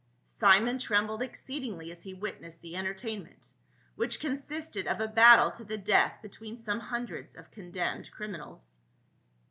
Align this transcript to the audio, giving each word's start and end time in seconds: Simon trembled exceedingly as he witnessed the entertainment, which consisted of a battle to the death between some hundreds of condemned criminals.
Simon 0.25 0.79
trembled 0.79 1.21
exceedingly 1.21 1.91
as 1.91 2.01
he 2.01 2.15
witnessed 2.15 2.63
the 2.63 2.75
entertainment, 2.75 3.53
which 3.95 4.19
consisted 4.19 4.87
of 4.87 4.99
a 4.99 5.07
battle 5.07 5.51
to 5.51 5.63
the 5.63 5.77
death 5.77 6.17
between 6.23 6.57
some 6.57 6.79
hundreds 6.79 7.35
of 7.35 7.51
condemned 7.51 8.09
criminals. 8.09 8.79